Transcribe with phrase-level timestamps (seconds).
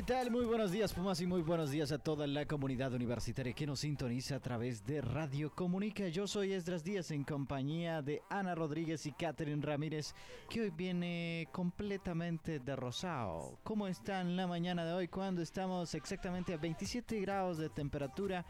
[0.00, 0.30] ¿Qué tal?
[0.30, 3.80] Muy buenos días, Pumas, y muy buenos días a toda la comunidad universitaria que nos
[3.80, 6.08] sintoniza a través de Radio Comunica.
[6.08, 10.14] Yo soy Esdras Díaz en compañía de Ana Rodríguez y Catherine Ramírez,
[10.48, 13.58] que hoy viene completamente de rosado.
[13.62, 18.46] ¿Cómo están la mañana de hoy cuando estamos exactamente a 27 grados de temperatura?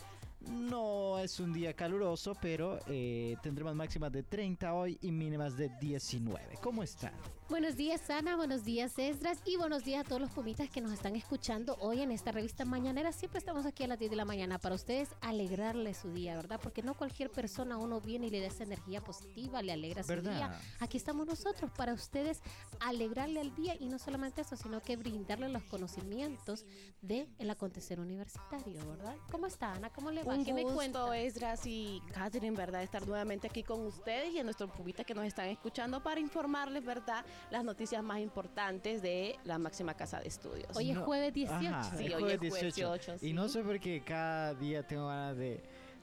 [0.52, 5.68] No es un día caluroso, pero eh, tendremos máximas de 30 hoy y mínimas de
[5.80, 6.58] 19.
[6.62, 7.39] ¿Cómo están?
[7.50, 8.36] Buenos días, Ana.
[8.36, 9.42] Buenos días, Esdras.
[9.44, 12.64] Y buenos días a todos los pumitas que nos están escuchando hoy en esta revista
[12.64, 13.10] mañanera.
[13.10, 16.60] Siempre estamos aquí a las 10 de la mañana para ustedes alegrarle su día, ¿verdad?
[16.62, 20.10] Porque no cualquier persona uno viene y le da esa energía positiva, le alegra su
[20.10, 20.36] ¿Verdad?
[20.36, 20.60] día.
[20.78, 22.40] Aquí estamos nosotros para ustedes
[22.78, 26.64] alegrarle el día y no solamente eso, sino que brindarle los conocimientos
[27.02, 29.16] del el acontecer universitario, ¿verdad?
[29.32, 29.90] ¿Cómo está, Ana?
[29.90, 30.36] ¿Cómo le va?
[30.36, 31.18] Un ¿Qué me gusto, cuenta?
[31.18, 32.84] Esdras y Catherine, ¿verdad?
[32.84, 36.84] Estar nuevamente aquí con ustedes y a nuestros pubitas que nos están escuchando para informarles,
[36.84, 37.24] ¿verdad?
[37.50, 40.68] Las noticias más importantes de la máxima casa de estudios.
[40.76, 41.68] Hoy es No, jueves 18.
[41.68, 43.32] ajá, Sí, es hoy jueves es jueves 18, Y sí.
[43.32, 45.60] no sé por qué cada día tengo ganas de,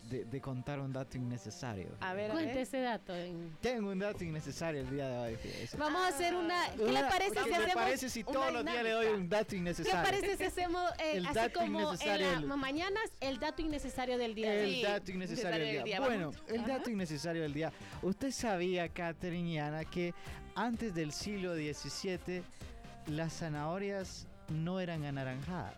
[0.10, 1.90] de- de contar un dato innecesario.
[2.00, 3.14] a ver, Cuente ese dato.
[3.16, 5.38] en- Tengo un dato innecesario el día de hoy.
[5.78, 6.70] Vamos a hacer una.
[6.78, 9.28] ¿Qué le parece ¿qué si le hacemos parece si todos los días le doy un
[9.30, 10.04] dato ¿Qué innecesario?
[10.04, 14.18] parece si hacemos eh, El así dato como en innecesario las mañanas el dato innecesario
[14.18, 14.54] del día?
[14.54, 14.70] El?
[14.76, 16.00] Sí, dato innecesario del día.
[16.00, 16.16] Vamos.
[16.16, 16.78] Bueno, el Ajá.
[16.78, 17.72] dato innecesario del día.
[18.02, 20.14] Usted sabía, Catherine y Ana, que
[20.58, 22.42] antes del siglo XVII
[23.08, 25.78] las zanahorias no eran anaranjadas,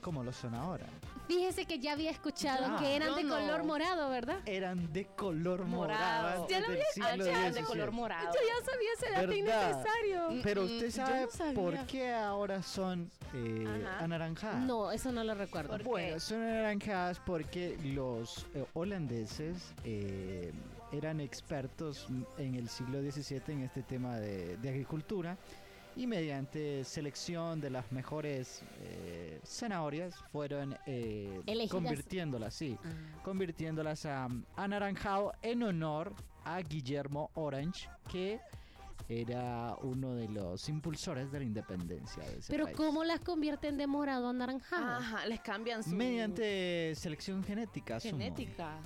[0.00, 0.86] como lo son ahora.
[1.26, 3.34] Fíjese que ya había escuchado Ah, que eran de no.
[3.36, 4.38] color morado, ¿verdad?
[4.46, 6.46] Eran de color morado.
[6.48, 7.64] Ya lo había escuchado, de XVII.
[7.64, 8.32] color morado.
[8.34, 10.40] Yo ya sabía ese dato innecesario.
[10.42, 14.60] Pero Mm, usted yo sabe no por qué ahora son eh, anaranjadas.
[14.64, 15.70] No, eso no lo recuerdo.
[15.76, 16.20] ¿Por Bueno, qué?
[16.20, 20.52] son anaranjadas porque los eh, holandeses eh,
[20.92, 22.08] eran expertos
[22.38, 25.36] en el siglo XVII en este tema de, de agricultura
[25.96, 31.40] y mediante selección de las mejores eh, zanahorias fueron eh,
[31.70, 33.22] convirtiéndolas, sí, Ah.
[33.24, 36.14] convirtiéndolas a anaranjado en honor
[36.44, 38.40] a Guillermo Orange, que
[39.08, 42.76] era uno de los impulsores de la independencia de ese Pero país.
[42.76, 44.98] ¿cómo las convierten de morado a anaranjado?
[44.98, 48.12] Ajá, les cambian su Mediante selección genética, asumo.
[48.18, 48.78] genética.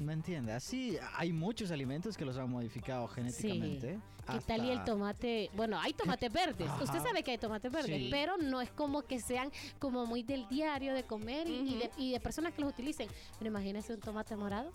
[0.00, 0.52] ¿Me entiende?
[0.52, 3.98] Así hay muchos alimentos que los han modificado genéticamente.
[4.26, 5.50] ¿Qué tal y el tomate?
[5.54, 6.68] Bueno, hay tomates verdes.
[6.68, 6.82] Ajá.
[6.82, 8.08] Usted sabe que hay tomates verdes, Sí.
[8.10, 12.12] pero no es como que sean como muy del diario de comer y, de, y
[12.12, 13.08] de personas que los utilicen.
[13.38, 14.72] Pero imagínese un tomate morado.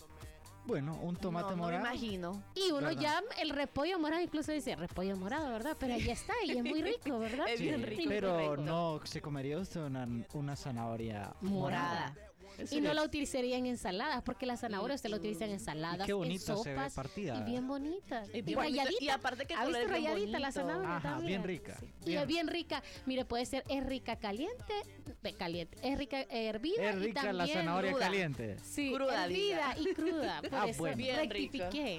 [0.66, 1.85] Bueno, un tomate no, no me morado.
[1.85, 2.44] imagino.
[2.55, 3.01] Y uno ¿Verdad?
[3.01, 5.75] ya, el repollo morado incluso dice repollo morado, ¿verdad?
[5.79, 7.47] Pero ahí está y es muy rico, ¿verdad?
[7.49, 12.13] Es Sí, bien rico, pero no se comería usted una, una zanahoria Morada.
[12.16, 12.31] Eso
[12.72, 16.05] Y no la utilizaría en ensaladas, porque la zanahoria se la utiliza en ensaladas, Y
[16.05, 17.39] qué en bonita se ve sopas, partida.
[17.39, 18.23] Y bien bonita.
[18.33, 18.83] Y bien bonita.
[18.99, 20.51] Y aparte que ¿Ha visto rayadita la bonito.
[20.61, 21.27] zanahoria Ajá, también?
[21.27, 21.77] bien rica.
[22.01, 22.21] Y Bien.
[22.21, 22.83] es bien rica.
[23.05, 24.73] Mire, puede ser, es rica caliente,
[25.21, 28.05] de caliente, es rica hervida Es y rica la zanahoria cruda.
[28.05, 28.57] caliente.
[28.63, 30.41] Sí, Cruda, hervida y cruda.
[30.41, 30.97] Por Ah, eso bueno.
[30.97, 31.57] Bien rico.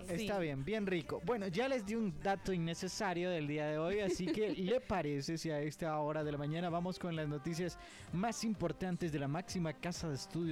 [0.09, 1.21] Está bien, bien rico.
[1.25, 5.39] Bueno, ya les di un dato innecesario del día de hoy, así que ¿le parece
[5.39, 7.79] si a esta hora de la mañana vamos con las noticias
[8.13, 10.52] más importantes de la máxima casa de estudios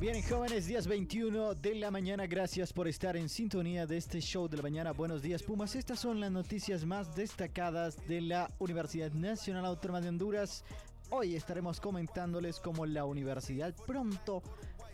[0.00, 2.28] Bien, jóvenes, días 21 de la mañana.
[2.28, 4.92] Gracias por estar en sintonía de este show de la mañana.
[4.92, 5.74] Buenos días, Pumas.
[5.74, 10.64] Estas son las noticias más destacadas de la Universidad Nacional Autónoma de Honduras.
[11.10, 14.40] Hoy estaremos comentándoles cómo la universidad pronto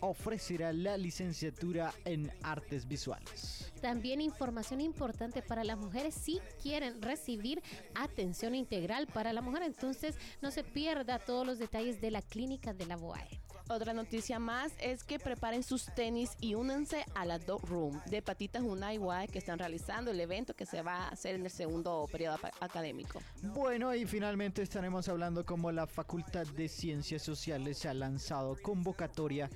[0.01, 3.71] ofrecerá la licenciatura en artes visuales.
[3.83, 7.62] También información importante para las mujeres si quieren recibir
[7.95, 9.65] atención integral para la mujer.
[9.65, 13.45] Entonces, no se pierda todos los detalles de la clínica de la BOAE.
[13.69, 18.20] Otra noticia más es que preparen sus tenis y únanse a la Dog Room de
[18.20, 22.06] Patitas Unai que están realizando el evento que se va a hacer en el segundo
[22.12, 23.20] periodo académico.
[23.43, 29.49] Bueno, y finalmente estaremos hablando como la Facultad de Ciencias Sociales ha lanzado convocatoria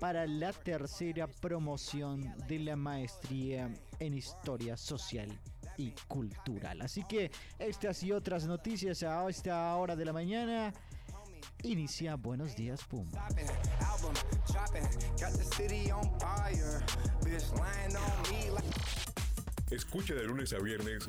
[0.00, 5.28] para la tercera promoción de la maestría en Historia Social
[5.76, 6.82] y Cultural.
[6.82, 7.30] Así que
[7.60, 10.72] estas y otras noticias a esta hora de la mañana.
[11.62, 13.12] Inicia Buenos Días like.
[19.70, 21.08] Escucha de lunes a viernes.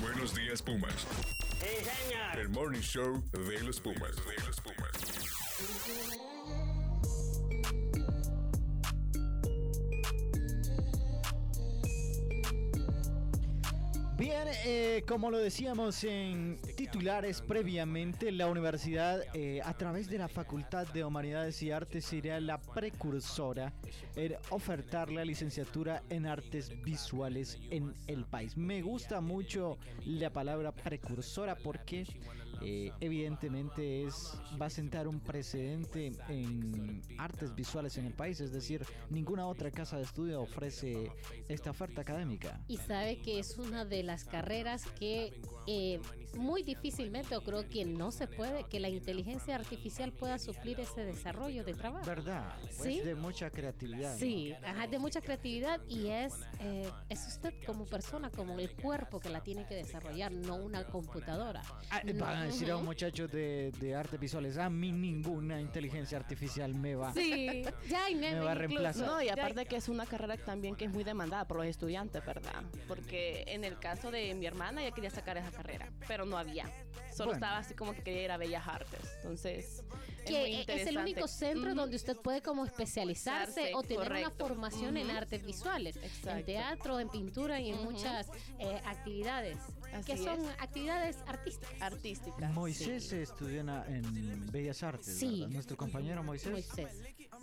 [0.00, 1.06] Buenos días, Pumas.
[2.36, 4.14] El morning show de los Pumas.
[4.16, 6.37] De los Pumas.
[14.18, 20.26] Bien, eh, como lo decíamos en titulares previamente, la universidad eh, a través de la
[20.26, 23.72] Facultad de Humanidades y Artes sería la precursora
[24.16, 28.56] en ofertar la licenciatura en artes visuales en el país.
[28.56, 32.04] Me gusta mucho la palabra precursora porque
[32.62, 38.52] eh, evidentemente es va a sentar un precedente en artes visuales en el país, es
[38.52, 41.10] decir, ninguna otra casa de estudio ofrece
[41.48, 42.60] esta oferta académica.
[42.68, 45.32] Y sabe que es una de las carreras que
[45.66, 46.00] eh,
[46.36, 51.04] muy difícilmente, o creo que no se puede, que la inteligencia artificial pueda suplir ese
[51.04, 52.04] desarrollo de trabajo.
[52.06, 52.52] ¿Verdad?
[52.70, 52.98] Sí.
[52.98, 54.12] Es de mucha creatividad.
[54.12, 54.18] ¿no?
[54.18, 59.20] Sí, ajá, de mucha creatividad y es, eh, es usted como persona, como el cuerpo
[59.20, 61.62] que la tiene que desarrollar, no una computadora.
[61.90, 62.24] Ah, No.
[62.24, 62.86] van a decir a un Ujú.
[62.90, 67.12] muchacho de, de artes visuales, a mí ninguna inteligencia artificial me va.
[67.12, 69.06] Sí, ya hay Me meme va a reemplazar.
[69.06, 72.24] No, y aparte que es una carrera también que es muy demandada por los estudiantes,
[72.24, 72.62] ¿verdad?
[72.86, 76.64] Porque en el caso de mi hermana, ella quería sacar esa carrera, pero no había.
[77.12, 77.32] Solo Bueno.
[77.46, 79.00] estaba así como que quería ir a Bellas Artes.
[79.16, 79.82] Entonces,
[80.24, 84.12] es muy que es el único centro donde usted puede como especializarse Darse, o tener
[84.12, 88.28] una formación en artes visuales, en teatro, en pintura y en muchas
[88.60, 89.58] eh, actividades
[89.92, 90.50] Así que son es.
[90.60, 91.80] actividades artísticas.
[91.80, 92.48] Artística.
[92.50, 93.16] Moisés sí.
[93.16, 95.40] estudió en, en Bellas Artes, Sí.
[95.40, 95.54] ¿verdad?
[95.54, 96.52] Nuestro compañero Moisés.
[96.52, 96.92] Moisés.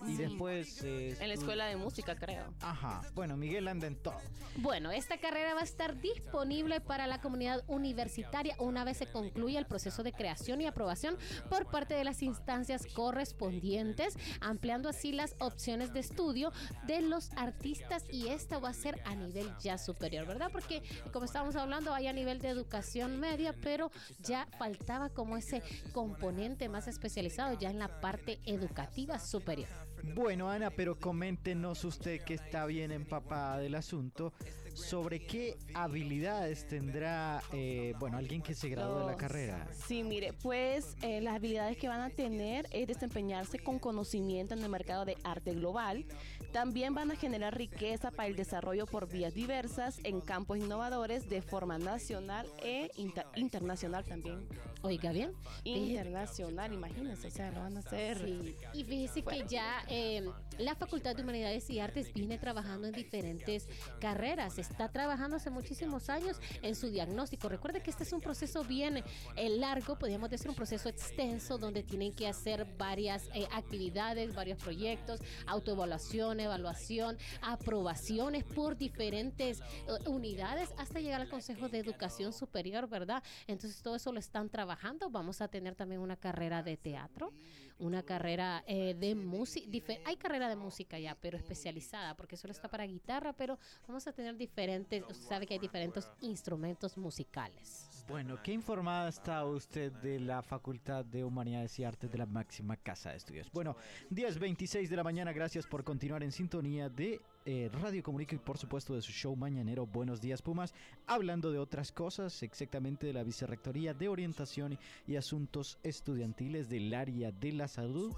[0.07, 0.23] Y Sí.
[0.23, 0.81] después...
[0.83, 2.53] eh, En la escuela de música, creo.
[2.61, 3.01] Ajá.
[3.13, 4.19] Bueno, Miguel anda en todo.
[4.57, 9.59] Bueno, esta carrera va a estar disponible para la comunidad universitaria una vez se concluya
[9.59, 11.17] el proceso de creación y aprobación
[11.49, 16.51] por parte de las instancias correspondientes, ampliando así las opciones de estudio
[16.87, 20.49] de los artistas y esta va a ser a nivel ya superior, ¿verdad?
[20.51, 20.81] Porque
[21.11, 26.69] como estábamos hablando, hay a nivel de educación media, pero ya faltaba como ese componente
[26.69, 29.67] más especializado ya en la parte educativa superior.
[30.13, 34.33] Bueno, Ana, pero coméntenos usted que está bien empapada del asunto
[34.75, 39.67] sobre qué habilidades tendrá, eh, bueno, alguien que se graduó de la carrera.
[39.87, 44.61] Sí, mire, pues eh, las habilidades que van a tener es desempeñarse con conocimiento en
[44.63, 46.05] el mercado de arte global.
[46.51, 51.41] También van a generar riqueza para el desarrollo por vías diversas en campos innovadores de
[51.41, 54.47] forma nacional e inter- internacional también.
[54.81, 55.31] Oiga bien.
[55.63, 58.17] Internacional, imagínense, o sea, lo van a hacer.
[58.19, 60.23] Sí, y fíjese que ya eh,
[60.57, 63.67] la Facultad de Humanidades y Artes viene trabajando en diferentes
[63.99, 64.57] carreras.
[64.57, 67.49] Está trabajando hace muchísimos años en su diagnóstico.
[67.49, 69.03] Recuerde que este es un proceso bien
[69.35, 74.61] eh, largo, podríamos decir un proceso extenso, donde tienen que hacer varias eh, actividades, varios
[74.61, 79.63] proyectos, autoevaluación, evaluación, aprobaciones por diferentes eh,
[80.07, 83.23] unidades hasta llegar al Consejo de Educación Superior, ¿verdad?
[83.47, 85.09] Entonces todo eso lo están trabajando.
[85.09, 87.33] Vamos a tener también una carrera de teatro,
[87.79, 89.67] una carrera eh, de música.
[90.05, 94.13] Hay carrera de música ya, pero especializada, porque solo está para guitarra, pero vamos a
[94.13, 97.89] tener diferentes, usted sabe que hay diferentes instrumentos musicales.
[98.07, 102.77] Bueno, ¿qué informada está usted de la Facultad de Humanidades y Artes de la máxima
[102.77, 103.51] casa de estudios?
[103.51, 103.75] Bueno,
[104.11, 108.57] 10.26 de la mañana, gracias por continuar en sintonía de eh, Radio Comunica y por
[108.57, 110.73] supuesto de su show mañanero Buenos Días Pumas,
[111.05, 117.31] hablando de otras cosas, exactamente de la Vicerrectoría de Orientación y Asuntos Estudiantiles del área
[117.31, 118.13] de la salud,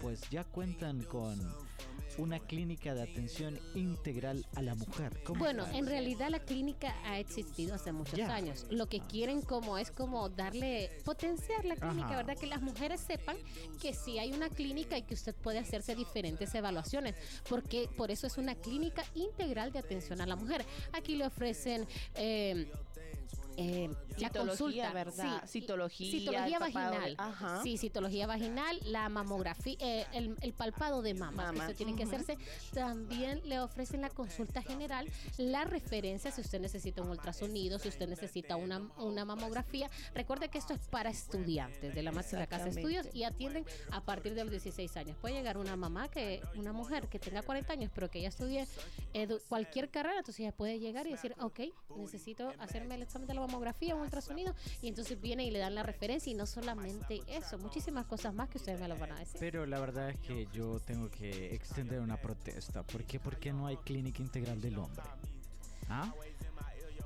[0.00, 1.38] pues ya cuentan con
[2.18, 5.22] una clínica de atención integral a la mujer.
[5.24, 5.78] ¿Cómo Bueno, está?
[5.78, 8.66] en realidad la clínica ha existido hace muchos años.
[8.70, 12.16] Lo que quieren como es como darle, potenciar la clínica, Ajá.
[12.16, 12.36] ¿verdad?
[12.36, 13.36] Que las mujeres sepan
[13.80, 17.14] que sí hay una clínica y que usted puede hacerse diferentes evaluaciones,
[17.48, 20.64] porque por eso es una clínica integral de atención a la mujer.
[20.92, 21.86] Aquí le ofrecen...
[22.14, 22.70] eh,
[23.60, 25.42] eh, la consulta, ¿verdad?
[25.46, 27.62] Sí, Citología, citología vaginal, Ajá.
[27.62, 31.94] sí, citología vaginal, la mamografía, eh, el, el palpado de mamas que Mama, usted tiene
[31.96, 32.38] que hacerse.
[32.72, 38.08] También le ofrecen la consulta general, la referencia si usted necesita un ultrasonido, si usted
[38.08, 39.90] necesita una, una mamografía.
[40.14, 44.00] Recuerde que esto es para estudiantes de la máxima casa de estudios y atienden a
[44.04, 45.16] partir de los 16 años.
[45.20, 48.66] Puede llegar una mamá, que una mujer que tenga 40 años, pero que ya estudie
[49.14, 51.60] edu- cualquier carrera, entonces ella puede llegar y decir, ok,
[51.96, 55.74] necesito hacerme el examen de la tomografía, un ultrasonido, y entonces viene y le dan
[55.74, 59.18] la referencia y no solamente eso, muchísimas cosas más que ustedes me lo van a
[59.18, 59.40] decir.
[59.40, 62.82] Pero la verdad es que yo tengo que extender una protesta.
[62.82, 63.18] ¿Por qué?
[63.18, 65.04] Porque no hay clínica integral del hombre.
[65.88, 66.12] ¿Ah?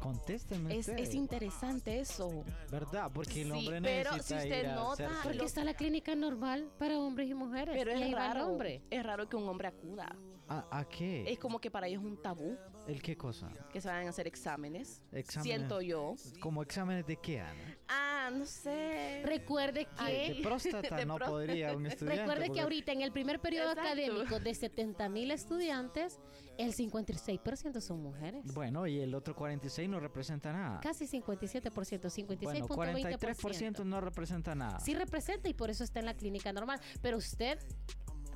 [0.02, 2.44] Contéstenme Es, interesante eso.
[2.71, 3.11] ¿Verdad?
[3.14, 6.71] Porque el Sí, hombre pero necesita si usted ir nota, Porque está la clínica normal
[6.78, 7.75] para hombres y mujeres.
[7.78, 8.49] Pero y es ahí va el raro.
[8.49, 8.82] hombre.
[8.90, 10.14] Es raro que un hombre acuda.
[10.49, 11.25] ¿A, a qué?
[11.30, 13.49] Es como que para ellos es un tabú ¿El qué cosa?
[13.73, 15.00] que se vayan a hacer exámenes.
[15.12, 15.56] Exámenes.
[15.56, 16.14] Siento yo.
[16.40, 17.78] ¿Como exámenes de qué, Ana?
[17.88, 19.22] Ah, no sé.
[19.24, 20.34] Recuerde que...
[20.34, 21.30] De próstata de no próstata.
[21.30, 22.20] podría un estudiante.
[22.22, 23.88] Recuerde que ahorita en el primer periodo Exacto.
[23.90, 26.18] académico de 70 mil estudiantes,
[26.58, 28.44] el 56% son mujeres.
[28.54, 30.80] Bueno, y el otro 46 no representa nada.
[30.80, 32.76] Casi 57%, 56.20%.
[32.76, 34.78] Bueno, 43% no representa nada.
[34.80, 36.80] Sí representa y por eso está en la clínica normal.
[37.00, 37.58] Pero usted,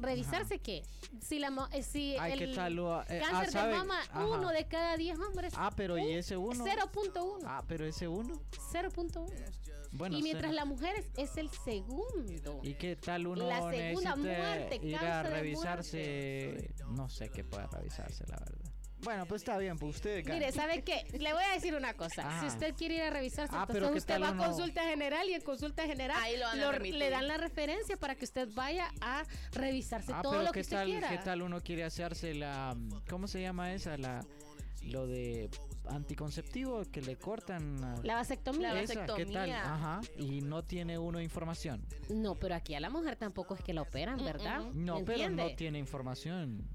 [0.01, 0.83] ¿revisarse qué?
[1.21, 3.73] Si, la, eh, si Ay, el ¿qué tal lo- eh, ah, cáncer ¿sabe?
[3.73, 4.27] de mama, Ajá.
[4.27, 5.53] uno de cada 10 hombres.
[5.57, 6.65] Ah, pero ¿y ese uno?
[6.65, 7.43] 0.1.
[7.47, 8.41] Ah, pero ese uno.
[8.73, 9.27] 0.1.
[9.97, 12.61] Bueno, y mientras las mujeres es el segundo.
[12.63, 16.75] ¿Y qué tal uno La segunda muerte, ir a de revisarse?
[16.91, 18.73] No sé qué puede revisarse, la verdad.
[19.03, 20.25] Bueno, pues está bien, pues usted...
[20.27, 21.07] Mire, ¿sabe qué?
[21.19, 22.27] Le voy a decir una cosa.
[22.27, 22.41] Ajá.
[22.41, 25.35] Si usted quiere ir a revisarse, Ah, entonces ¿qué usted va a consulta general y
[25.35, 30.13] en consulta general Ahí lo le dan la referencia para que usted vaya a revisarse
[30.15, 31.09] Ah, todo pero lo que ¿qué usted tal, quiera.
[31.11, 32.75] ¿qué tal uno quiere hacerse la...
[33.09, 33.99] ¿Cómo se llama esa?
[33.99, 34.25] La,
[34.83, 35.51] lo de
[35.89, 37.81] anticonceptivo que le cortan...
[38.03, 38.75] La vasectomía.
[38.75, 39.51] La esa, ¿qué tal?
[39.53, 41.85] Ajá, y no tiene uno información.
[42.09, 44.63] No, pero aquí a la mujer tampoco es que la operan, ¿verdad?
[44.75, 46.69] No, ¿Me pero no tiene información.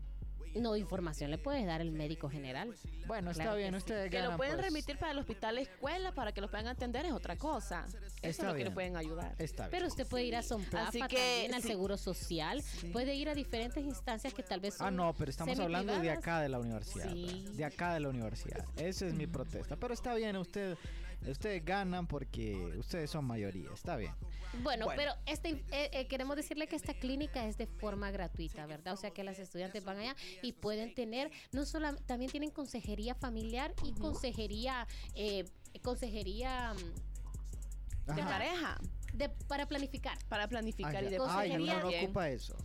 [0.55, 2.75] No, información le puede dar el médico general.
[3.07, 3.77] Bueno, está Claro que bien, sí.
[3.77, 4.65] ustedes Que lo pueden pues.
[4.65, 7.85] remitir para el hospital escuela para que lo puedan atender es otra cosa.
[7.87, 8.67] Eso Está es lo que bien.
[8.67, 9.35] le pueden ayudar.
[9.39, 9.71] Está bien.
[9.71, 11.67] Pero usted puede ir a Sonplafa Así que, también, al sí.
[11.69, 12.61] Seguro Social.
[12.91, 16.09] Puede ir a diferentes instancias que tal vez son Ah, no, pero estamos hablando de
[16.11, 17.11] acá de la universidad.
[17.11, 17.45] Sí.
[17.53, 18.65] De acá de la universidad.
[18.77, 19.75] Esa es mi protesta.
[19.77, 20.77] Pero está bien, usted,
[21.27, 23.69] ustedes ganan porque ustedes son mayoría.
[23.73, 24.13] Está bien.
[24.63, 24.97] Bueno, Bueno.
[24.97, 28.93] pero este, eh, eh, queremos decirle que esta clínica es de forma gratuita, ¿verdad?
[28.93, 33.15] O sea que las estudiantes van allá y pueden tener, no solo, también tienen consejería
[33.15, 35.45] familiar y consejería, eh,
[35.81, 38.29] consejería mm, De Ajá.
[38.29, 38.81] pareja.
[39.13, 40.17] de, para planificar.
[40.27, 42.03] Para planificar Ay, y de Ay, no bien.
[42.05, 42.55] ocupa eso.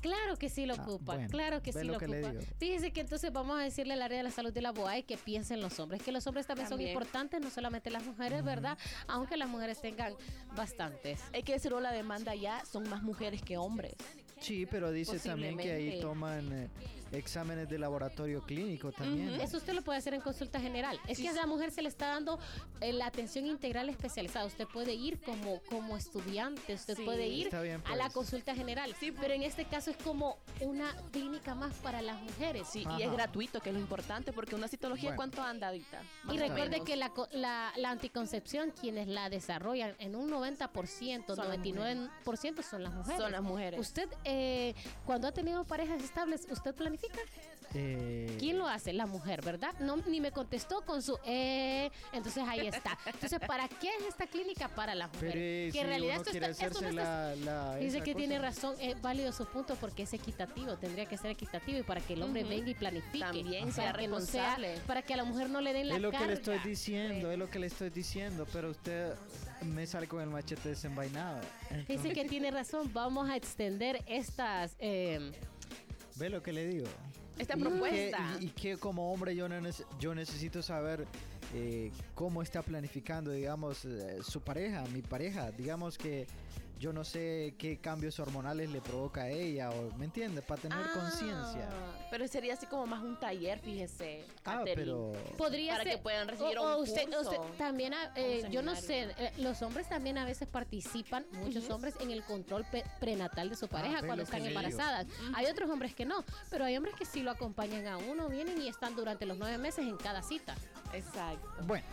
[0.00, 2.32] Claro que sí lo Ah, ocupa, bueno, claro que sí lo lo, que ocupa.
[2.58, 5.16] Fíjese que entonces vamos a decirle al área de la salud de la BOAE que
[5.16, 6.88] piensen los hombres, que los hombres también, También.
[6.90, 8.76] son importantes, no solamente las mujeres, ¿verdad?
[9.08, 10.14] Aunque las mujeres tengan
[10.54, 11.20] bastantes.
[11.32, 13.94] Hay que decirlo, la demanda ya son más mujeres que hombres.
[14.40, 16.68] Sí, pero dice también que ahí toman eh,
[17.12, 19.40] exámenes de laboratorio clínico también.
[19.40, 20.98] Eso usted lo puede hacer en consulta general.
[21.06, 22.38] Es que a la mujer se le está dando
[22.80, 24.46] eh, la atención integral especializada.
[24.46, 28.12] Usted puede ir como, como estudiante, usted Sí, puede ir a la pues.
[28.14, 28.94] consulta general.
[29.20, 32.66] Pero en este caso es como una clínica más para las mujeres.
[32.68, 35.16] Sí, y es gratuito, que es lo importante, porque una citología, Bueno.
[35.16, 36.02] ¿cuánto anda ahorita?
[36.32, 36.86] Y recuerde menos.
[36.86, 42.82] que la, la, la anticoncepción, quienes la desarrollan en un 90%, Son las 99% son
[42.82, 43.20] las mujeres.
[43.20, 43.80] Son las mujeres.
[43.80, 46.74] Usted, eh, cuando ha tenido parejas estables, ¿usted
[47.78, 48.92] Eh, ¿Quién lo hace?
[48.94, 49.74] La mujer, ¿verdad?
[49.80, 51.90] No, ni me contestó con su eh.
[52.12, 52.96] Entonces ahí está.
[53.04, 54.68] Entonces, ¿para qué es esta clínica?
[54.68, 55.68] Para las Pero mujeres.
[55.68, 58.76] eh, que en realidad esto, está, esto no está- la, la- Dice que tiene razón,
[58.80, 62.22] es válido su punto porque es equitativo, tendría que ser equitativo y para que el
[62.22, 63.18] hombre venga y planifique.
[63.18, 64.80] También para sea que no sea- responsable.
[64.86, 67.30] para que a la mujer no le den la Es lo que le estoy diciendo,
[67.30, 69.12] es lo que le estoy diciendo, pero usted
[69.62, 71.40] me sale con el machete desenvainado.
[71.40, 74.76] Dice Entonces, que tiene razón, vamos a extender estas...
[74.78, 75.32] eh,
[76.18, 76.86] ¿Ve lo que le digo?
[77.38, 78.36] Esta propuesta.
[78.38, 81.06] que- y, y que como hombre yo, no nece- yo necesito saber
[81.54, 85.50] eh, cómo está planificando, digamos, eh, su pareja, mi pareja.
[85.52, 86.26] Digamos que
[86.78, 90.42] yo no sé qué cambios hormonales le provoca a ella, o, ¿me entiende?
[90.42, 91.68] Para tener Ah, conciencia.
[92.10, 94.24] Pero sería así como más un taller, fíjese.
[94.44, 95.12] Ah, pero...
[95.38, 95.92] Podría Para ser.
[95.92, 99.08] que puedan recibir o, o un usted, curso, usted también, eh, un yo no sé,
[99.18, 103.56] eh, los hombres también a veces participan, muchos hombres, en el control pe- prenatal de
[103.56, 105.06] su pareja Ah, ve cuando están embarazadas.
[105.34, 108.60] Hay otros hombres que no, pero hay hombres que sí lo acompañan a uno, vienen
[108.60, 110.54] y están durante los nueve meses en cada cita.
[110.92, 111.48] Exacto.
[111.66, 111.84] Bueno,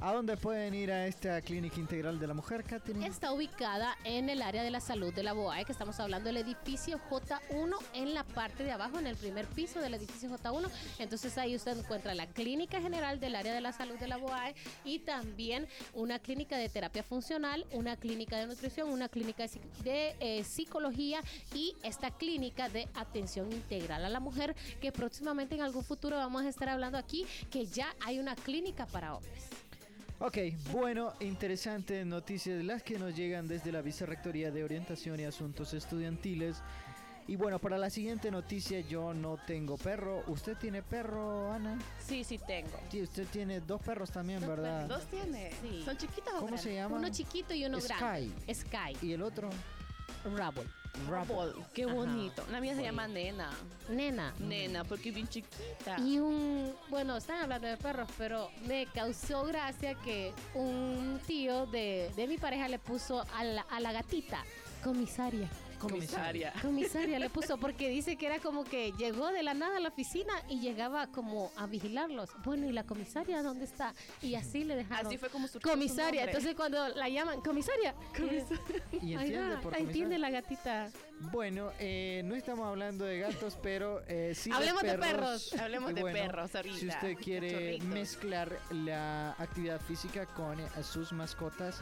[0.00, 3.06] ¿a dónde pueden ir a esta clínica integral de la mujer, Katherine?
[3.06, 6.38] Está ubicada en el área de la salud de la BOAE, que estamos hablando del
[6.38, 10.70] edificio J1 en la parte de abajo, en el primer piso del edificio J1.
[10.98, 14.54] Entonces ahí usted encuentra la clínica general del área de la salud de la BOAE
[14.84, 19.46] y también una clínica de terapia funcional, una clínica de nutrición, una clínica
[19.82, 21.22] de, eh, psicología
[21.54, 26.44] y esta clínica de atención integral a la mujer, que próximamente en algún futuro vamos
[26.44, 29.67] a estar hablando aquí, que ya hay una clínica para hombres.
[30.20, 30.36] Ok,
[30.72, 36.60] bueno, interesantes noticias las que nos llegan desde la Vicerrectoría de Orientación y Asuntos Estudiantiles.
[37.28, 40.24] Y bueno, para la siguiente noticia yo no tengo perro.
[40.26, 41.78] ¿Usted tiene perro, Ana?
[42.04, 42.80] Sí, sí tengo.
[42.90, 44.86] Sí, usted tiene dos perros también, ¿verdad?
[44.88, 45.52] ¿Dos tiene?
[45.62, 45.82] Sí.
[45.84, 46.62] ¿Son chiquitos o ¿Cómo grandes?
[46.62, 46.96] se llama?
[46.96, 47.94] Uno chiquito y uno Sky.
[47.96, 48.54] grande.
[48.54, 49.06] Sky.
[49.06, 49.50] ¿Y el otro?
[50.24, 50.66] Rubble.
[51.08, 51.64] Rubble.
[51.74, 51.92] Qué Ajá.
[51.94, 52.44] bonito.
[52.50, 53.50] La mía se llama Nena.
[53.88, 54.34] Nena.
[54.38, 55.98] Nena, porque es bien chiquita.
[56.00, 62.10] Y un, bueno, están hablando de perros, pero me causó gracia que un tío de,
[62.16, 64.44] de mi pareja le puso a la, a la gatita
[64.82, 65.48] comisaria.
[65.78, 66.52] Comisaria.
[66.62, 69.88] Comisaria le puso porque dice que era como que llegó de la nada a la
[69.88, 72.30] oficina y llegaba como a vigilarlos.
[72.44, 73.94] Bueno, ¿y la comisaria dónde está?
[74.22, 75.06] Y así le dejaron.
[75.06, 76.22] Así fue como surgió su Comisaria.
[76.22, 76.22] nombre.
[76.24, 77.94] Entonces cuando la llaman, comisaria.
[78.92, 80.90] ¿Y Ahí entiende va, por entiende la gatita.
[81.32, 85.08] Bueno, eh, no estamos hablando de gatos, pero eh, sí Hablemos de perros.
[85.50, 85.52] perros.
[85.60, 86.76] Hablemos Y de perros ahorita.
[86.78, 91.80] Si usted quiere mezclar la actividad física con eh, sus mascotas,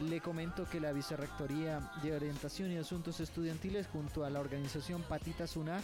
[0.00, 5.56] le comento que la Vicerrectoría de Orientación y Asuntos Estudiantiles junto a la organización Patitas
[5.56, 5.80] UNA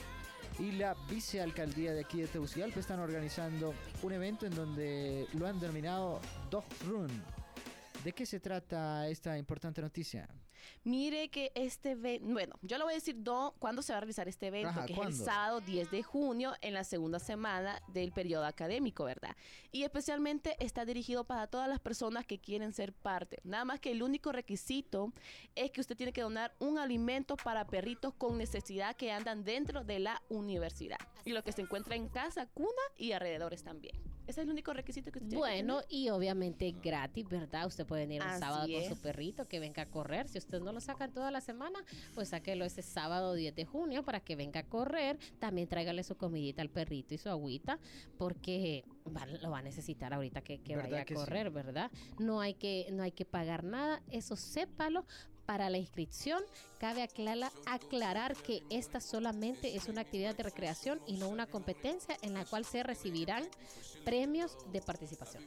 [0.58, 5.58] y la vicealcaldía de aquí de Tegucigalpa están organizando un evento en donde lo han
[5.58, 7.10] denominado Dog Run.
[8.04, 10.28] ¿De qué se trata esta importante noticia?
[10.84, 14.00] Mire que este evento, bueno, yo le voy a decir do- cuándo se va a
[14.00, 17.80] realizar este evento, Ajá, que es el sábado 10 de junio en la segunda semana
[17.88, 19.34] del periodo académico, ¿verdad?
[19.72, 23.38] Y especialmente está dirigido para todas las personas que quieren ser parte.
[23.44, 25.12] Nada más que el único requisito
[25.54, 29.84] es que usted tiene que donar un alimento para perritos con necesidad que andan dentro
[29.84, 33.96] de la universidad y lo que se encuentra en casa, cuna y alrededores también.
[34.26, 35.94] Ese es el único requisito que usted tiene que Bueno, tener.
[35.94, 37.66] y obviamente gratis, ¿verdad?
[37.66, 38.88] Usted puede venir un Así sábado es.
[38.88, 40.28] con su perrito que venga a correr.
[40.28, 41.78] Si usted no lo sacan toda la semana,
[42.14, 45.18] pues sáquelo ese sábado 10 de junio para que venga a correr.
[45.38, 47.78] También tráigale su comidita al perrito y su agüita,
[48.18, 51.20] porque va- lo va a necesitar ahorita que, que ¿Verdad vaya a que sí?
[51.20, 51.90] correr, ¿verdad?
[52.18, 55.04] No hay que, no hay que pagar nada, eso sépalo.
[55.46, 56.42] Para la inscripción,
[56.78, 62.16] cabe aclara- aclarar que esta solamente es una actividad de recreación y no una competencia
[62.22, 63.44] en la cual se recibirán
[64.04, 65.44] premios de participación.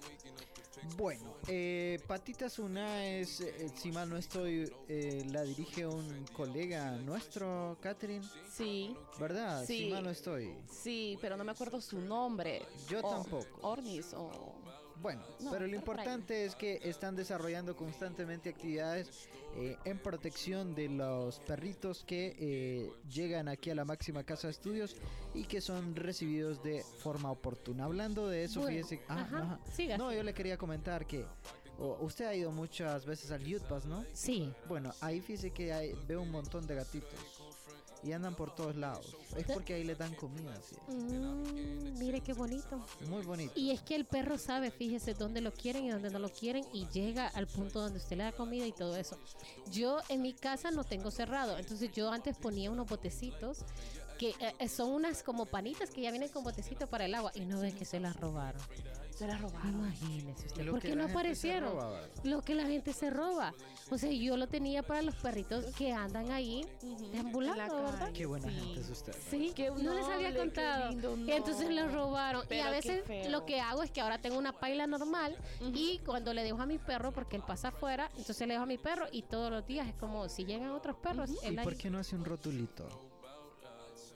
[0.95, 6.91] Bueno, eh, Patitas Una es, eh, si mal no estoy, eh, la dirige un colega
[6.91, 8.23] nuestro, Catherine,
[8.55, 8.95] Sí.
[9.19, 9.65] ¿verdad?
[9.65, 9.89] Si Sí.
[9.89, 10.55] mal no estoy.
[10.71, 12.61] Sí, pero no me acuerdo su nombre.
[12.87, 13.67] Yo O- tampoco.
[13.67, 14.53] Ornis o...
[15.01, 20.89] Bueno, No, pero lo importante es que están desarrollando constantemente actividades eh, en protección de
[20.89, 24.95] los perritos que eh, llegan aquí a la máxima casa de estudios
[25.33, 27.85] y que son recibidos de forma oportuna.
[27.85, 29.01] Hablando de eso, Bueno, fíjese.
[29.07, 29.59] ah, ajá, ajá.
[29.71, 31.25] siga, No, yo le quería comentar que
[31.79, 34.03] o- usted ha ido muchas veces al Youth Pass, ¿no?
[34.13, 34.51] Sí.
[34.67, 37.19] Bueno, ahí fíjese que hay, veo un montón de gatitos
[38.07, 39.15] y andan por todos lados.
[39.35, 40.75] Es porque ahí les dan comida, sí.
[40.87, 42.79] Mm, mire qué bonito.
[43.09, 43.51] Muy bonito.
[43.55, 46.63] Y es que el perro sabe, fíjese, dónde lo quieren y dónde no lo quieren
[46.71, 49.17] y llega al punto donde usted le da comida y todo eso.
[49.71, 53.65] Yo en mi casa no tengo cerrado, entonces yo antes ponía unos botecitos
[54.17, 57.31] que eh, eh, son unas como panitas que ya vienen con botecitos para el agua
[57.35, 58.61] y no ve que se las robaron.
[59.17, 59.73] Se la robaron.
[59.73, 61.75] Imagínese usted, Lo ¿por qué no aparecieron?
[61.75, 62.09] ¿verdad?
[62.23, 63.51] Lo que la gente se roba.
[63.89, 66.63] O sea, yo lo tenía para los perritos que andan ahí
[67.11, 68.11] deambulando, ¿verdad?
[68.13, 68.53] Qué buena Sí.
[68.55, 69.13] gente es usted.
[69.15, 69.19] ¿no?
[69.31, 70.89] Sí, Qué no les había contado.
[70.91, 71.75] lindo, Y entonces no.
[71.75, 72.43] lo robaron.
[72.49, 75.35] y a veces lo que hago es que ahora tengo una paila normal
[75.73, 78.67] y cuando le dejo a mi perro, porque él pasa afuera, entonces le dejo a
[78.67, 81.63] mi perro y todos los días es como si llegan otros perros, ¿Y él ahí-
[81.63, 82.87] por qué no hace un rotulito?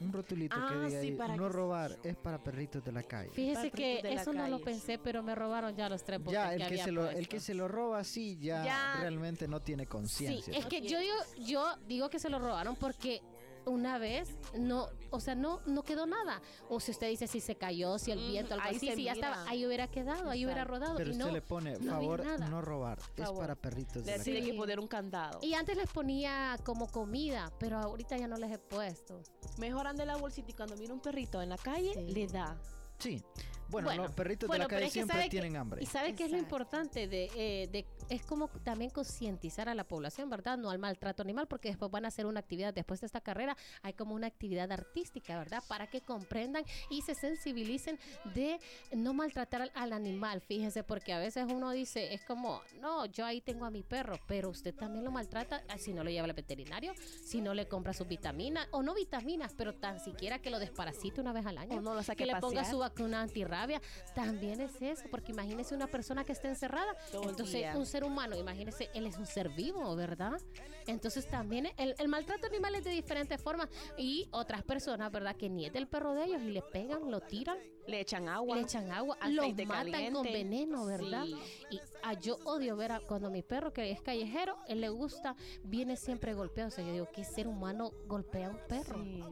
[0.01, 2.91] Un rotulito Ah, que diga sí, ahí, para no que- robar, es para perritos de
[2.91, 3.29] la calle.
[3.31, 6.53] Fíjese Para que eso no lo pensé, pero me robaron ya los tres botes Ya,
[6.55, 8.95] el que, se lo, el que se lo roba sí, ya, Ya.
[8.99, 10.57] realmente no tiene Sí, conciencia.
[10.57, 13.21] es que yo digo, yo digo que se lo robaron porque
[13.65, 16.41] una vez no, o sea, no, no quedó nada.
[16.69, 19.03] O si usted dice si se cayó, si el Mm, viento, algo ahí así, si
[19.03, 20.95] ya estaba, ahí hubiera quedado, ahí hubiera rodado.
[20.97, 22.47] Pero y usted no, le pone, no favor, nada.
[22.47, 25.39] no robar, es para perritos de Le que poner un candado.
[25.41, 29.21] Y antes les ponía como comida, pero ahorita ya no les he puesto.
[29.57, 32.13] Mejor ande la bolsita y cuando mira un perrito en la calle, Sí.
[32.13, 32.57] le da.
[32.99, 33.23] Sí.
[33.71, 35.81] Bueno, Bueno, los perritos bueno, de la calle es que siempre que- tienen hambre.
[35.81, 39.85] Y sabe qué es lo importante de, eh, de es como también concientizar a la
[39.85, 40.57] población, ¿verdad?
[40.57, 43.55] No al maltrato animal, porque después van a hacer una actividad después de esta carrera,
[43.81, 45.63] hay como una actividad artística, ¿verdad?
[45.69, 47.97] Para que comprendan y se sensibilicen
[48.35, 48.59] de
[48.91, 53.25] no maltratar al, al animal, fíjense, porque a veces uno dice, es como, no, yo
[53.25, 56.25] ahí tengo a mi perro, pero usted también lo maltrata ah, si no lo lleva
[56.25, 60.49] al veterinario, si no le compra sus vitaminas, o no vitaminas, pero tan siquiera que
[60.49, 63.21] lo desparasite una vez al año, O no lo saque que le ponga su vacuna
[63.21, 63.81] antirrábica rabia,
[64.15, 67.77] también es eso, porque imagínese una persona que está encerrada, Todo entonces día.
[67.77, 70.39] un ser humano, imagínese, él es un ser vivo, ¿verdad?
[70.87, 75.35] Entonces también el, el maltrato animal es de diferentes formas y otras personas, ¿verdad?
[75.35, 78.55] Que ni es del perro de ellos y le pegan, lo tiran, Le echan agua.
[78.55, 80.11] le echan agua, los matan caliente.
[80.13, 81.25] con veneno, ¿verdad?
[81.25, 81.35] Sí.
[81.71, 85.35] Y ah, yo odio ver a cuando mi perro que es callejero, él le gusta,
[85.63, 86.69] viene siempre golpeado.
[86.69, 89.03] O sea, yo digo, ¿qué ser humano golpea a un perro?
[89.03, 89.23] Sí.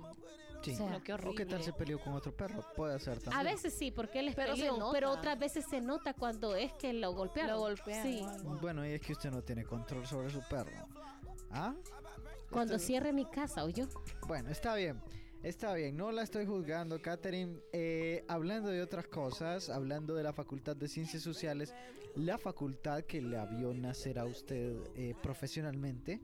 [0.61, 0.71] Sí.
[0.71, 2.65] O sea, qué ¿O qué tal se peleó con otro perro?
[2.75, 3.47] Puede ser también.
[3.47, 4.53] A veces sí, porque él es Pero
[4.91, 7.51] pero otras veces se nota cuando es que lo golpearon.
[7.51, 8.03] Lo golpean.
[8.03, 8.25] Sí.
[8.61, 10.71] Bueno, y es que usted no tiene control sobre su perro.
[11.51, 11.73] ¿Ah?
[12.51, 13.85] Cuando Esto- cierre mi casa, ¿o yo?
[14.27, 14.99] Bueno, está bien.
[15.43, 17.59] Está bien, no la estoy juzgando, Catherine.
[17.71, 21.73] Eh, hablando de otras cosas, hablando de la Facultad de Ciencias Sociales,
[22.15, 26.19] la facultad que la vio nacer a usted eh, profesionalmente,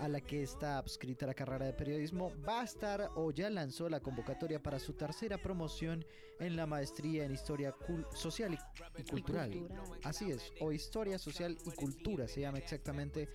[0.00, 3.88] a la que está adscrita la carrera de periodismo, va a estar o ya lanzó
[3.88, 6.04] la convocatoria para su tercera promoción
[6.38, 9.50] en la maestría en Historia Cul- Social y, y cultural.
[10.04, 13.28] Así es, o Historia Social y Cultura se llama exactamente.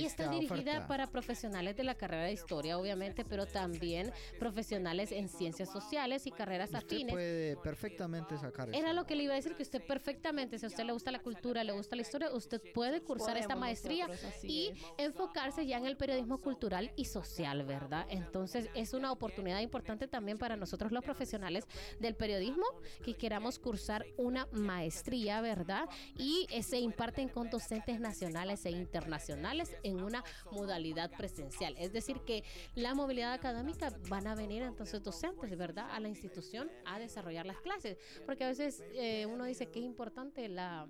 [0.00, 0.86] Y está dirigida oferta.
[0.86, 6.30] para profesionales de la carrera de historia, obviamente, pero también profesionales en ciencias sociales y
[6.30, 7.12] carreras Usted afines.
[7.12, 8.92] puede perfectamente sacar Era eso.
[8.92, 11.20] lo que le iba a decir, que usted perfectamente, si a usted le gusta la
[11.20, 14.78] cultura, le gusta la historia, usted puede cursar esta maestría nosotros, y es.
[14.98, 18.06] enfocarse ya en el periodismo cultural y social, ¿verdad?
[18.10, 21.64] Entonces es una oportunidad importante también para nosotros los profesionales
[22.00, 22.64] del periodismo
[23.04, 25.88] que queramos cursar una maestría, ¿verdad?
[26.18, 31.74] Y eh, se imparten con docentes nacionales e internacionales en una modalidad presencial.
[31.78, 32.42] Es decir, que
[32.74, 35.88] la movilidad académica van a venir entonces docentes, ¿verdad?
[35.90, 37.96] A la institución a desarrollar las clases.
[38.26, 40.88] Porque a veces eh, uno dice que es importante la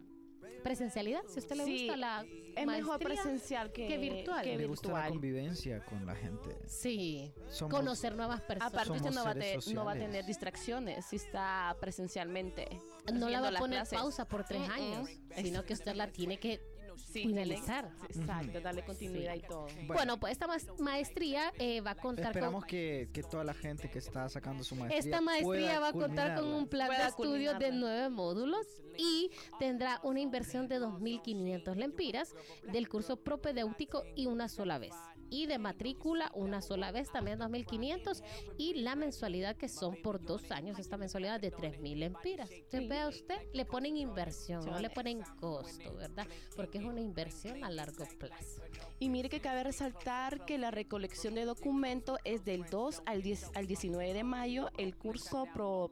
[0.63, 1.23] presencialidad.
[1.29, 2.25] Si a usted le Sí, gusta la
[2.57, 4.43] Es mejor presencial que, que virtual.
[4.45, 6.57] que Le gusta la convivencia con la gente.
[6.67, 8.73] Sí, Somos- conocer nuevas personas.
[8.73, 12.81] Aparte usted no va, te- no va a tener distracciones si está presencialmente.
[13.13, 13.99] no la va a poner clases.
[13.99, 14.71] pausa por tres Mm, mm.
[14.71, 16.61] años, sino que usted la tiene que
[16.97, 17.91] finalizar.
[18.09, 19.67] Exacto, darle continuidad y todo.
[19.87, 20.47] Bueno, pues esta
[20.79, 22.69] maestría eh, va a contar Esperamos con...
[22.69, 25.93] que, que toda la gente que está sacando su maestría Esta maestría pueda va a
[25.93, 31.75] contar con un plan de estudios de nueve módulos y tendrá una inversión de 2.500
[31.75, 32.35] lempiras
[32.71, 34.95] del curso propedéutico y una sola vez.
[35.31, 38.23] Y de matrícula una sola vez, también 2.500.
[38.59, 42.51] Y la mensualidad que son por dos años, esta mensualidad de 3.000 lempiras.
[42.51, 46.27] Entonces, vea usted, le ponen inversión, no le ponen costo, ¿verdad?
[46.57, 48.63] Porque es una inversión a largo plazo.
[48.99, 53.51] Y mire que cabe resaltar que la recolección de documentos es del 2 al, 10,
[53.55, 55.91] al 19 de mayo, el curso pro...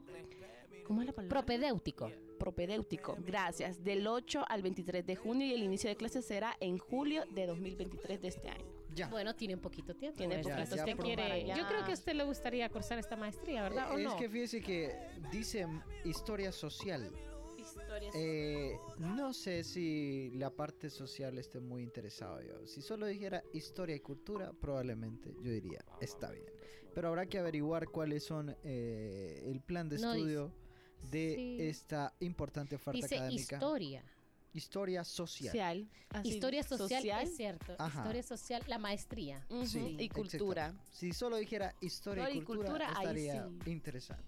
[0.86, 1.40] ¿Cómo es la palabra?
[1.40, 2.10] Propedéutico.
[2.38, 3.16] propedéutico.
[3.20, 3.82] Gracias.
[3.84, 7.46] Del 8 al 23 de junio y el inicio de clases será en julio de
[7.46, 8.71] 2023 de este año.
[8.94, 9.08] Ya.
[9.08, 10.18] Bueno, tiene poquito tiempo.
[10.18, 10.56] Tiene ¿verdad?
[10.56, 11.56] poquito usted tiempo quiere- para ya.
[11.56, 13.90] Yo creo que a usted le gustaría cursar esta maestría, ¿verdad?
[13.92, 14.16] ¿O Eh, es no?
[14.16, 14.94] que fíjese que
[15.30, 15.66] dice
[16.04, 17.10] historia social.
[18.14, 22.66] Eh, no sé si la parte social esté muy interesado yo.
[22.66, 26.44] Si solo dijera historia y cultura, probablemente yo diría, está bien.
[26.94, 30.52] Pero habrá que averiguar cuáles son eh, el plan de No, dice- estudio
[31.10, 31.56] de sí.
[31.60, 33.56] esta importante oferta Dice académica.
[33.56, 34.04] historia.
[34.54, 35.46] Historia social.
[35.46, 35.88] Social.
[36.10, 37.74] así, Historia social, es cierto.
[37.78, 38.00] Ajá.
[38.00, 39.46] Historia social, la maestría.
[39.64, 40.74] Sí, y cultura.
[40.92, 43.70] Si solo dijera historia y cultura, estaría sí.
[43.70, 44.24] interesante.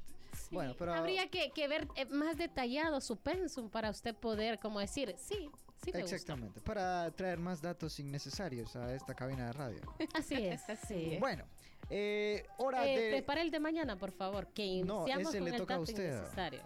[0.51, 4.81] Bueno, pero Habría que, que ver eh, más detallado su pensum para usted poder, como
[4.81, 5.51] decir, sí,
[5.85, 6.17] sí me gusta.
[6.17, 9.81] exactamente, para traer más datos innecesarios a esta cabina de radio.
[10.15, 11.17] Así es, sí.
[11.21, 11.45] Bueno,
[11.91, 15.45] eh, hora Eh, de prepara el de mañana, por favor, que No, iniciamos ese con
[15.45, 16.13] le el toca a dato usted.
[16.17, 16.61] innecesario.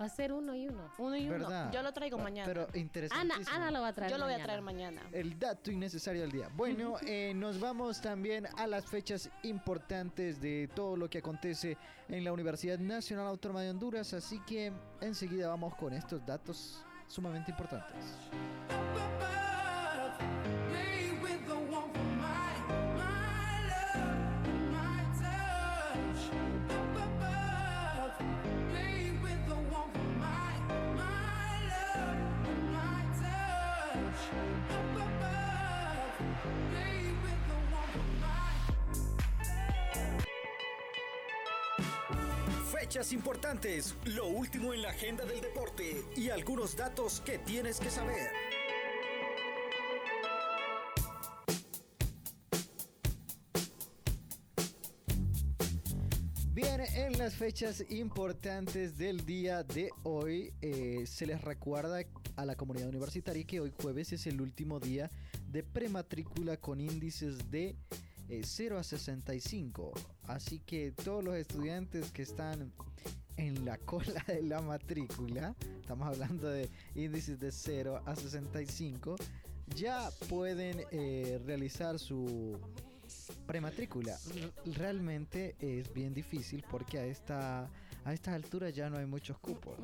[0.00, 0.90] Va a ser uno y uno.
[0.96, 1.70] Uno y uno.
[1.72, 2.46] Yo lo traigo Pa- mañana.
[2.46, 3.54] Pero Ana, interesantísimo.
[3.56, 5.02] Ana lo va a traer Yo lo voy a traer mañana.
[5.12, 6.48] El dato innecesario del día.
[6.56, 11.76] Bueno, eh, nos vamos también a las fechas importantes de todo lo que acontece
[12.08, 17.50] en la Universidad Nacional Autónoma de Honduras, así que enseguida vamos con estos datos sumamente
[17.50, 18.16] importantes.
[42.90, 47.88] Fechas importantes, lo último en la agenda del deporte y algunos datos que tienes que
[47.88, 48.32] saber.
[56.52, 62.02] Bien, en las fechas importantes del día de hoy, eh, se les recuerda
[62.34, 65.08] a la comunidad universitaria que hoy jueves es el último día
[65.46, 67.76] de prematrícula con índices de
[68.28, 69.92] eh, 0 a 65.
[70.30, 72.72] Así que todos los estudiantes que están
[73.36, 79.16] en la cola de la matrícula, estamos hablando de índices de 0 a 65,
[79.76, 82.58] ya pueden eh, realizar su
[83.46, 84.18] prematrícula.
[84.64, 87.68] Realmente es bien difícil porque a esta
[88.04, 89.76] a esta altura ya no hay muchos cupos.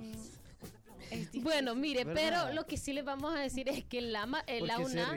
[1.43, 2.45] Bueno, mire, ¿Verdad?
[2.45, 5.17] pero lo que sí les vamos a decir es que la, eh, ¿Por la UNA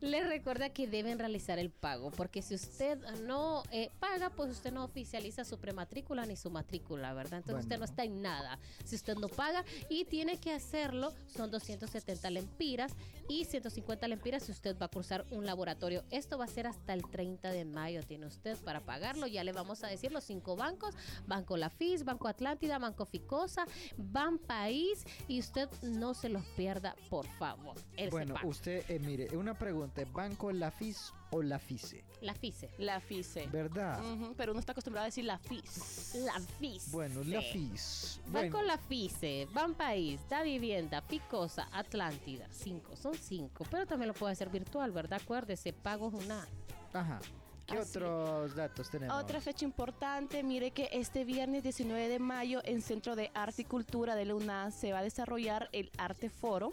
[0.00, 4.72] les recuerda que deben realizar el pago, porque si usted no eh, paga, pues usted
[4.72, 7.38] no oficializa su prematrícula ni su matrícula, ¿verdad?
[7.38, 8.58] Entonces usted no está en nada.
[8.84, 12.92] Si usted no paga y tiene que hacerlo, son 270 lempiras
[13.28, 16.04] y 150 lempiras si usted va a cursar un laboratorio.
[16.10, 19.26] Esto va a ser hasta el 30 de mayo, tiene usted para pagarlo.
[19.26, 20.94] Ya le vamos a decir los cinco bancos,
[21.26, 27.26] Banco Lafis, Banco Atlántida, Banco Ficosa, Ban País, y usted no se los pierda, por
[27.38, 27.76] favor.
[28.10, 32.04] Bueno, usted, eh, mire, una pregunta, ¿es ¿banco la FIS o la FICE?
[32.20, 32.70] La FICE.
[32.78, 33.46] La FICE.
[33.48, 34.00] ¿Verdad?
[34.36, 36.16] Pero uno está acostumbrado a decir la FIS.
[36.24, 36.90] La FICE.
[36.90, 38.20] Bueno, la FIS.
[38.26, 42.46] Va Bueno, con la FICE, Ban País, Da Vivienda, Ficosa, Atlántida.
[42.50, 43.66] Cinco, son cinco.
[43.70, 45.20] Pero también lo puede hacer virtual, ¿verdad?
[45.22, 46.46] Acuérdese, pagos una.
[46.92, 47.20] Ajá.
[47.66, 47.98] ¿Qué Así.
[47.98, 49.16] otros datos tenemos?
[49.16, 53.64] Otra fecha importante, mire que este viernes 19 de mayo en Centro de Arte y
[53.64, 56.72] Cultura de la UNAM se va a desarrollar el Arte Foro.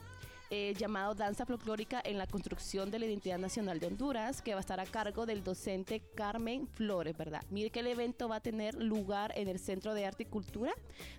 [0.49, 4.59] eh, llamado Danza Folclórica en la Construcción de la Identidad Nacional de Honduras, que va
[4.59, 7.41] a estar a cargo del docente Carmen Flores, ¿verdad?
[7.49, 10.71] Mire que el evento va a tener lugar en el Centro de Arte y Cultura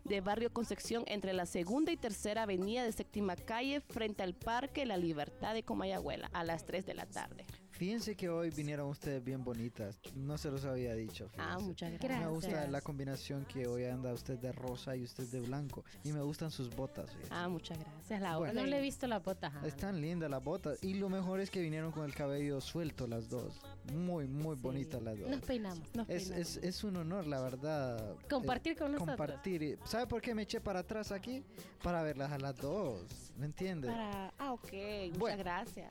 [0.04, 4.86] de Barrio Concepción, entre la segunda y tercera avenida de séptima calle, frente al Parque
[4.86, 7.44] La Libertad de Comayagüela, a las 3 de la tarde.
[7.84, 10.00] Fíjense que hoy vinieron ustedes bien bonitas.
[10.14, 11.28] No se los había dicho.
[11.36, 11.64] Ah, fíjense.
[11.66, 12.20] muchas gracias.
[12.22, 15.84] Me gusta la combinación que hoy anda usted de rosa y usted de blanco.
[16.02, 17.10] Y me gustan sus botas.
[17.10, 17.28] fíjense.
[17.30, 18.38] Ah, muchas gracias, Laura.
[18.52, 18.62] Bueno.
[18.62, 19.48] No le he visto la bota.
[19.48, 19.66] Hanna.
[19.68, 20.82] Están lindas las botas.
[20.82, 23.60] Y lo mejor es que vinieron con el cabello suelto las dos.
[23.92, 24.62] Muy, muy Sí.
[24.62, 25.28] bonitas las dos.
[25.28, 25.94] Nos peinamos.
[25.94, 26.56] Nos Es, peinamos.
[26.56, 28.16] es, es un honor, la verdad.
[28.30, 29.14] Compartir eh, con nosotros.
[29.18, 29.78] Compartir.
[29.84, 31.44] ¿Sabe por qué me eché para atrás aquí?
[31.82, 33.02] Para verlas a las dos.
[33.36, 33.88] ¿Me entiende?
[33.88, 34.32] Para...
[34.38, 34.72] Ah, ok.
[34.72, 35.36] Muchas Bueno.
[35.38, 35.90] gracias.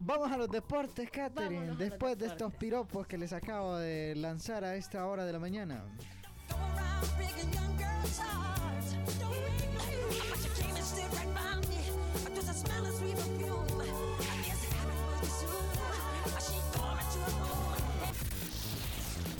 [0.00, 1.76] Vamos a los deportes, Katherine.
[1.76, 5.84] Después de estos piropos que les acabo de lanzar a esta hora de la mañana.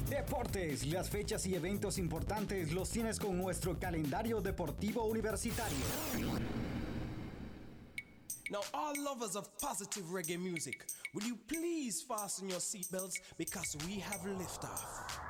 [0.09, 5.79] Deportes, las fechas y eventos importantes los tienes con nuestro calendario deportivo universitario.
[8.51, 14.01] Now, all lovers of positive reggae music, will you please fasten your seatbelts because we
[14.01, 15.30] have liftoff.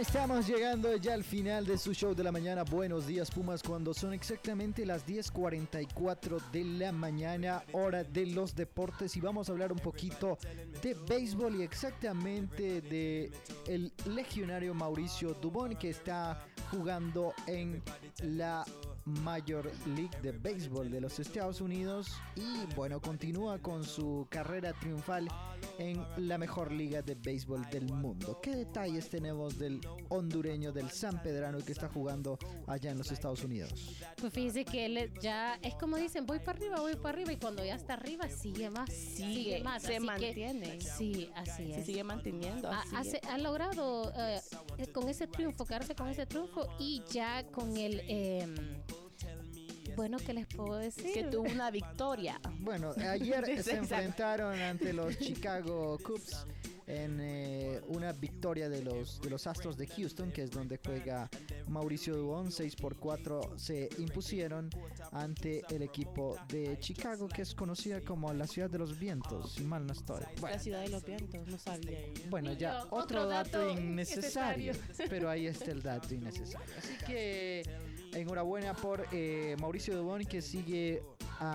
[0.00, 2.64] Estamos llegando ya al final de su show de la mañana.
[2.64, 9.14] Buenos días, Pumas, cuando son exactamente las 10:44 de la mañana, hora de los deportes.
[9.16, 10.38] Y vamos a hablar un poquito
[10.82, 13.30] de béisbol y exactamente de
[13.66, 17.82] el legionario Mauricio Dubón, que está jugando en
[18.22, 18.64] la
[19.04, 22.08] Major League de Béisbol de los Estados Unidos.
[22.36, 25.28] Y bueno, continúa con su carrera triunfal
[25.78, 28.38] en la mejor liga de béisbol del mundo.
[28.42, 29.80] ¿Qué detalles tenemos del
[30.10, 33.72] hondureño del San Pedrano que está jugando allá en los Estados Unidos?
[34.20, 37.36] Pues fíjese que él ya es como dicen, voy para arriba, voy para arriba y
[37.36, 40.80] cuando ya está arriba sigue más, sigue, más, se así que- mantiene.
[40.80, 41.86] sí, así Se es.
[41.86, 42.70] sigue manteniendo.
[42.70, 44.40] Ha, así hace- ha logrado eh,
[44.78, 48.54] eh, con ese triunfo, quedarse con ese triunfo y ya con el em,
[49.96, 51.12] bueno, ¿qué les puedo decir?
[51.12, 52.40] que tuvo una victoria.
[52.60, 56.46] Bueno, ayer se enfrentaron ante los Chicago Cubs
[56.90, 61.30] en eh, una victoria de los, de los Astros de Houston, que es donde juega
[61.68, 62.50] Mauricio Dubón.
[62.50, 64.70] 6 por 4 se impusieron
[65.12, 69.62] ante el equipo de Chicago, que es conocida como la ciudad de los vientos, si
[69.62, 70.24] mal no estoy.
[70.40, 71.98] Bueno, La ciudad de los vientos, no sabía.
[72.28, 74.72] bueno, ya otro, otro dato, dato innecesario,
[75.08, 76.66] pero ahí está el dato innecesario.
[76.76, 77.62] Así que
[78.12, 81.02] enhorabuena por eh, Mauricio Dubón que sigue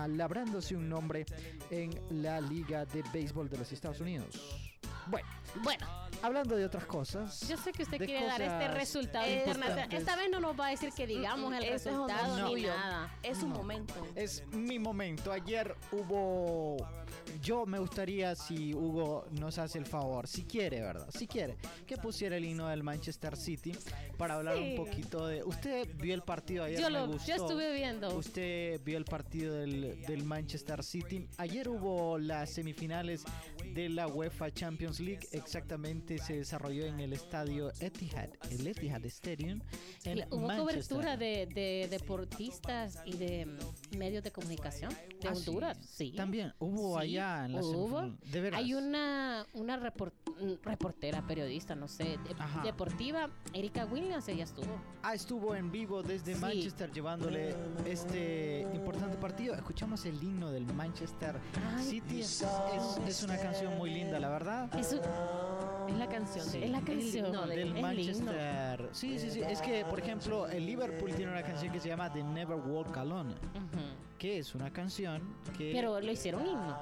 [0.08, 1.26] labrándose un nombre
[1.70, 4.65] en la Liga de Béisbol de los Estados Unidos.
[5.08, 5.26] Bueno,
[5.62, 5.86] Bueno,
[6.22, 7.48] hablando de otras cosas.
[7.48, 9.92] yo sé que usted quiere dar este resultado internacional.
[9.92, 13.14] Esta vez no nos va a decir que digamos el Ese es resultado ni nada.
[13.22, 13.56] Es un No.
[13.56, 13.94] momento.
[14.14, 15.32] Es mi momento.
[15.32, 16.76] Ayer hubo.
[17.42, 21.08] Yo me gustaría si Hugo nos hace el favor, si quiere, ¿verdad?
[21.10, 23.72] Si quiere, que pusiera el himno del Manchester City
[24.16, 24.62] para hablar Sí.
[24.70, 25.42] un poquito de.
[25.44, 26.78] Usted vio el partido ayer.
[26.80, 27.26] Yo me lo, gustó.
[27.28, 28.14] yo estuve viendo.
[28.16, 31.26] Usted vio el partido del, del Manchester City.
[31.38, 33.24] Ayer hubo las semifinales
[33.74, 39.04] de la UEFA Champions Champions League exactamente se desarrolló en el estadio Etihad, el Etihad
[39.06, 39.60] Stadium.
[40.04, 40.58] En Hubo Manchester.
[40.96, 45.48] cobertura de, de deportistas y de mm, medios de comunicación de Ah, sí.
[45.48, 46.12] Honduras, sí.
[46.16, 48.02] También hubo Sí, allá en la hubo.
[48.30, 48.58] De veras.
[48.60, 54.80] Hay una, una repor- mm, reportera, periodista, no sé, de- deportiva, Erika Williams, ella estuvo.
[55.02, 56.40] Ah, estuvo en vivo desde Sí.
[56.40, 57.54] Manchester llevándole
[57.86, 59.54] este importante partido.
[59.54, 61.38] Escuchamos el himno del Manchester
[61.76, 61.84] Ay.
[61.84, 62.20] City.
[62.20, 64.74] Es, es- es una canción muy linda, la verdad.
[64.78, 66.44] Es, Es la canción.
[66.46, 66.62] Sí.
[66.62, 67.32] Es la canción.
[67.32, 67.82] de- del el himno.
[67.82, 68.88] Manchester.
[68.92, 69.40] Sí, sí, sí.
[69.42, 72.96] Es que, por ejemplo, el Liverpool tiene una canción que se llama The Never Walk
[72.96, 74.18] Alone, Ujú.
[74.18, 75.22] que es una canción
[75.56, 76.76] que Pero lo hicieron himno.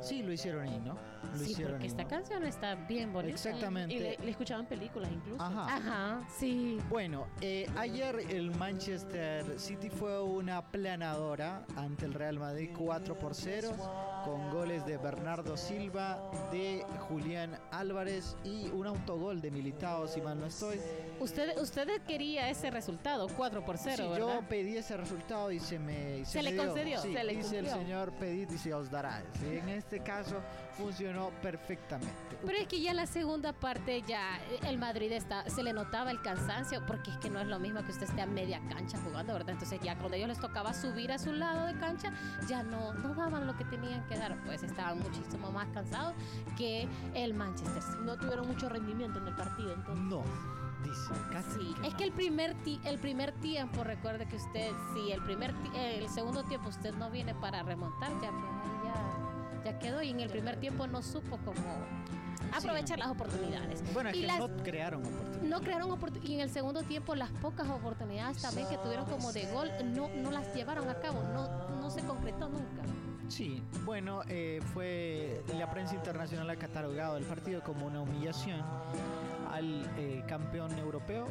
[0.00, 0.96] sí lo hicieron himno.
[1.32, 2.10] Lo Sí, porque esta himno.
[2.10, 3.34] canción está bien bonita.
[3.34, 3.94] Exactamente.
[3.94, 5.42] Y le, le escuchaban películas incluso.
[5.42, 5.76] Ajá.
[5.76, 6.78] Ajá, sí.
[6.88, 13.34] Bueno, eh, ayer el Manchester City fue una planadora ante el Real Madrid 4 por
[13.34, 13.70] 0
[14.24, 16.18] con goles de Bernardo Silva,
[16.52, 20.78] de Julián Álvarez y un autogol de Militao, si mal no estoy.
[21.20, 24.40] Usted, usted quería ese resultado, 4 por 0, Sí, ¿verdad?
[24.40, 26.64] yo pedí ese resultado y se me y Se me le dio.
[26.66, 27.84] concedió, Sí, se le dice el cumplió.
[27.84, 29.22] señor pedid y se os dará.
[29.40, 30.36] Sí, en este caso
[30.78, 32.38] funcionó perfectamente.
[32.46, 36.10] Pero es que ya en la segunda parte ya el Madrid está, se le notaba
[36.10, 38.96] el cansancio, porque es que no es lo mismo que usted esté a media cancha
[39.04, 39.50] jugando, ¿verdad?
[39.50, 42.12] Entonces ya cuando a ellos les tocaba subir a su lado de cancha,
[42.48, 46.14] ya no, no daban lo que tenían que dar, pues estaban muchísimo más cansados
[46.56, 47.98] que el Manchester City.
[48.04, 50.04] No tuvieron mucho rendimiento en el partido, entonces.
[50.04, 50.22] No,
[50.84, 51.50] dice casi.
[51.60, 55.52] Sí, es que el primer ti- el primer tiempo, recuerde que usted, si el primer
[55.54, 58.94] ti- el segundo tiempo usted no viene para remontar, ya pues ahí ya,
[59.72, 61.60] ya quedó y en el primer tiempo no supo cómo
[62.56, 63.82] aprovechar las oportunidades.
[63.92, 65.42] Bueno, es y que las- no crearon oportunidades.
[65.50, 69.32] no crearon oportunidades y en el segundo tiempo las pocas oportunidades también que tuvieron como
[69.32, 72.82] de gol no, no las llevaron a cabo, no, no se concretó nunca.
[73.28, 78.62] Sí, bueno, eh, fue la prensa internacional ha catalogado el partido como una humillación
[79.52, 81.26] al eh, campeón europeo.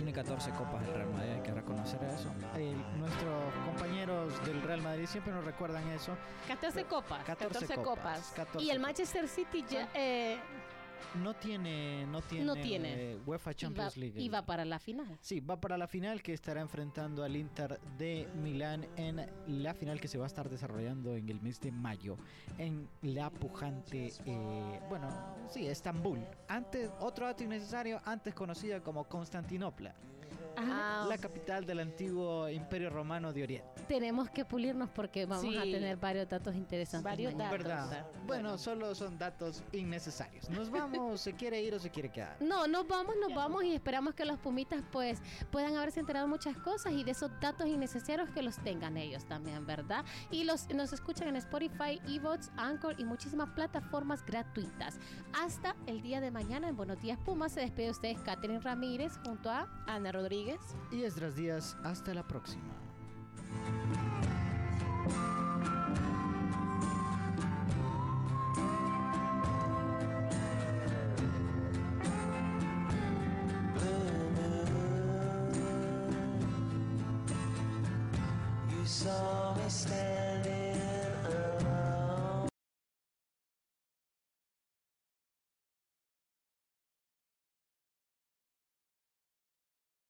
[0.00, 2.30] Tiene 14 copas el Real Madrid, hay que reconocer eso.
[2.56, 6.16] Eh, nuestros compañeros del Real Madrid siempre nos recuerdan eso.
[6.48, 7.22] 14 copas.
[7.24, 7.84] 14, 14 copas.
[7.84, 8.32] copas.
[8.34, 8.80] 14 Y el.
[8.80, 10.40] Manchester City ya eh,
[11.22, 13.12] no tiene, no tiene, No tiene.
[13.12, 14.20] eh, UEFA Champions League.
[14.20, 15.18] iba para la final.
[15.20, 20.00] Sí, va para la final que estará enfrentando al Inter de Milán en la final
[20.00, 22.16] que se va a estar desarrollando en el mes de mayo
[22.58, 25.08] en la pujante, eh, bueno,
[25.48, 26.20] sí, Estambul.
[26.48, 29.94] Antes, otro dato innecesario, antes conocida como Constantinopla,
[30.68, 33.82] Ah, la capital del antiguo Imperio Romano de Oriente.
[33.88, 37.04] tenemos que pulirnos porque vamos a tener varios datos interesantes.
[37.04, 37.58] Varios datos.
[37.58, 38.06] ¿Verdad?
[38.26, 40.48] Bueno, solo son datos innecesarios.
[40.50, 42.36] Nos vamos, ¿se quiere ir o se quiere quedar?
[42.40, 45.20] No, nos vamos, nos vamos y esperamos que los Pumitas pues
[45.50, 49.66] puedan haberse enterado muchas cosas y de esos datos innecesarios que los tengan ellos también,
[49.66, 50.04] ¿verdad?
[50.30, 54.98] Y los nos escuchan en Spotify, Evox, Anchor y muchísimas plataformas gratuitas.
[55.32, 59.18] Hasta el día de mañana en Buenos Días Pumas se despide de ustedes Catherine Ramírez
[59.24, 60.49] junto a Ana Rodríguez.
[60.90, 62.74] Y Esdras Díaz, hasta la próxima.